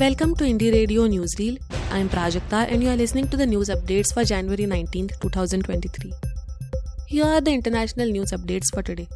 [0.00, 1.58] Welcome to Indie Radio Newsreel.
[1.90, 6.14] I am Prajakta and you are listening to the news updates for January 19, 2023.
[7.06, 9.06] Here are the international news updates for today.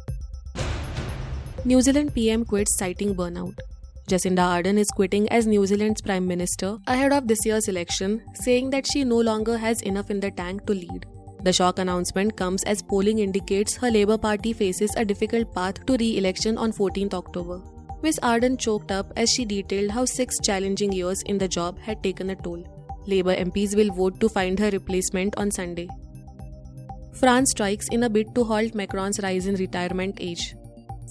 [1.63, 3.57] New Zealand PM quits citing burnout.
[4.07, 8.69] Jacinda Ardern is quitting as New Zealand's Prime Minister ahead of this year's election, saying
[8.69, 11.07] that she no longer has enough in the tank to lead.
[11.41, 15.97] The shock announcement comes as polling indicates her Labour Party faces a difficult path to
[15.97, 17.59] re election on 14th October.
[18.05, 18.19] Ms.
[18.21, 22.29] Ardern choked up as she detailed how six challenging years in the job had taken
[22.29, 22.63] a toll.
[23.07, 25.89] Labour MPs will vote to find her replacement on Sunday.
[27.13, 30.53] France strikes in a bid to halt Macron's rise in retirement age.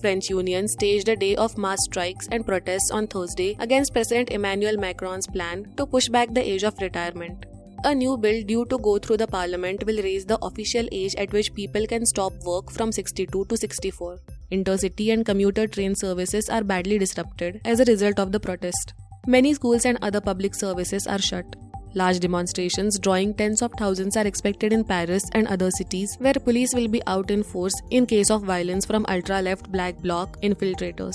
[0.01, 4.77] French unions staged a day of mass strikes and protests on Thursday against President Emmanuel
[4.77, 7.45] Macron's plan to push back the age of retirement.
[7.83, 11.33] A new bill due to go through the parliament will raise the official age at
[11.33, 14.21] which people can stop work from 62 to 64.
[14.53, 18.93] Intercity and commuter train services are badly disrupted as a result of the protest.
[19.27, 21.57] Many schools and other public services are shut.
[21.95, 26.75] Large demonstrations drawing tens of thousands are expected in Paris and other cities where police
[26.75, 31.15] will be out in force in case of violence from ultra left black bloc infiltrators.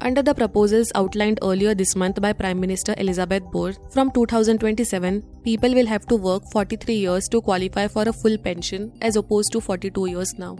[0.00, 5.74] Under the proposals outlined earlier this month by Prime Minister Elizabeth Borne, from 2027, people
[5.74, 9.60] will have to work 43 years to qualify for a full pension as opposed to
[9.60, 10.56] 42 years now.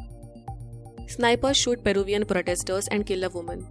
[1.08, 3.66] Snipers shoot Peruvian protesters and kill a woman.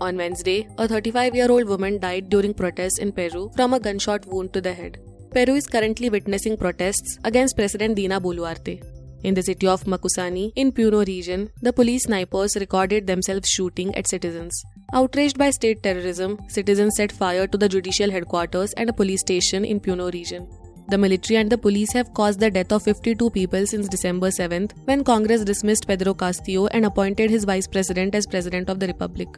[0.00, 4.26] On Wednesday, a 35 year old woman died during protests in Peru from a gunshot
[4.26, 4.98] wound to the head.
[5.30, 8.82] Peru is currently witnessing protests against President Dina Boluarte.
[9.22, 14.08] In the city of Macusani, in Puno region, the police snipers recorded themselves shooting at
[14.08, 14.64] citizens.
[14.92, 19.64] Outraged by state terrorism, citizens set fire to the judicial headquarters and a police station
[19.64, 20.48] in Puno region.
[20.92, 24.72] The military and the police have caused the death of 52 people since December 7th,
[24.84, 29.28] when Congress dismissed Pedro Castillo and appointed his vice president as president of the republic.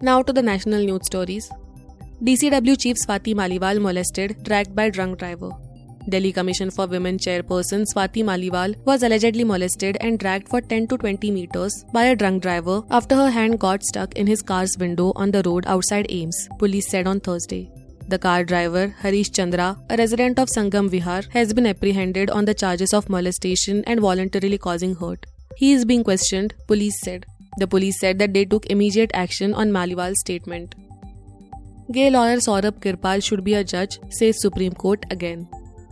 [0.00, 1.50] Now to the national news stories.
[2.22, 5.50] DCW Chief Swati Maliwal molested, dragged by drunk driver.
[6.08, 10.98] Delhi Commission for Women chairperson Swati Maliwal was allegedly molested and dragged for 10 to
[10.98, 15.12] 20 meters by a drunk driver after her hand got stuck in his car's window
[15.16, 17.72] on the road outside AIIMS, police said on Thursday.
[18.06, 22.52] The car driver, Harish Chandra, a resident of Sangam Vihar, has been apprehended on the
[22.52, 25.24] charges of molestation and voluntarily causing hurt.
[25.56, 27.24] He is being questioned, police said.
[27.58, 30.74] The police said that they took immediate action on Maliwal's statement.
[31.92, 35.48] Gay lawyer Saurabh Kirpal should be a judge, says Supreme Court again.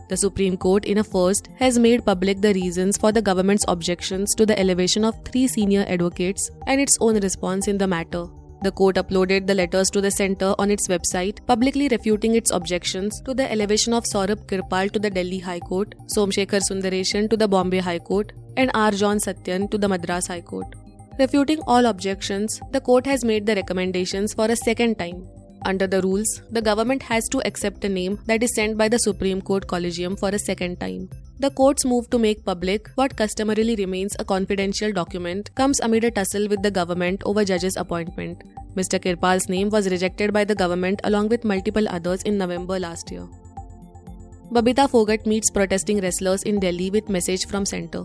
[0.09, 4.35] The Supreme Court, in a first, has made public the reasons for the government's objections
[4.35, 8.27] to the elevation of three senior advocates and its own response in the matter.
[8.63, 13.19] The court uploaded the letters to the centre on its website, publicly refuting its objections
[13.25, 17.49] to the elevation of Saurabh Kirpal to the Delhi High Court, Somshekhar Sundaresan to the
[17.49, 18.91] Bombay High Court, and R.
[18.91, 20.75] John Satyan to the Madras High Court.
[21.19, 25.27] Refuting all objections, the court has made the recommendations for a second time.
[25.65, 28.97] Under the rules, the government has to accept a name that is sent by the
[28.97, 31.09] Supreme Court Collegium for a second time.
[31.39, 36.11] The court's move to make public what customarily remains a confidential document comes amid a
[36.11, 38.43] tussle with the government over judge's appointment.
[38.75, 38.99] Mr.
[38.99, 43.25] Kirpal's name was rejected by the government along with multiple others in November last year.
[44.51, 48.03] Babita Phogat meets protesting wrestlers in Delhi with message from centre.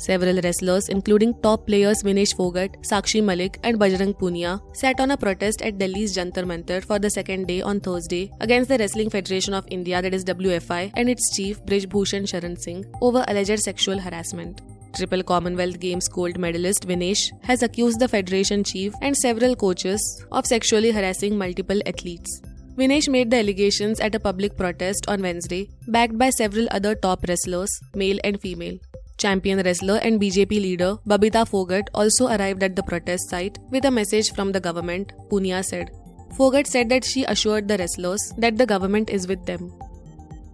[0.00, 5.16] Several wrestlers, including top players Vinesh Phogat, Sakshi Malik, and Bajrang Punia, sat on a
[5.16, 9.52] protest at Delhi's Jantar Mantar for the second day on Thursday against the Wrestling Federation
[9.52, 13.98] of India, that is WFI, and its chief Brij Bhushan Sharan Singh over alleged sexual
[13.98, 14.62] harassment.
[14.96, 20.46] Triple Commonwealth Games gold medalist Vinesh has accused the federation chief and several coaches of
[20.46, 22.40] sexually harassing multiple athletes.
[22.78, 27.28] Vinesh made the allegations at a public protest on Wednesday, backed by several other top
[27.28, 28.78] wrestlers, male and female.
[29.20, 33.90] Champion wrestler and BJP leader Babita Phogat also arrived at the protest site with a
[33.90, 35.90] message from the government, Punia said.
[36.38, 39.72] Phogat said that she assured the wrestlers that the government is with them.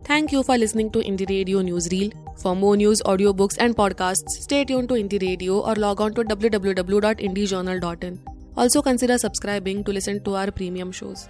[0.05, 2.13] Thank you for listening to Indie Radio Newsreel.
[2.43, 6.23] For more news, audiobooks, and podcasts, stay tuned to Indie Radio or log on to
[6.23, 8.21] www.indiejournal.in.
[8.57, 11.29] Also consider subscribing to listen to our premium shows.